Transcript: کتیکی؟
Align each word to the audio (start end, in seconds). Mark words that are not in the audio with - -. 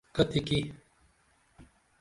کتیکی؟ 0.15 0.59